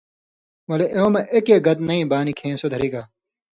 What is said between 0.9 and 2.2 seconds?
اېوں مہ ایکے گت نئی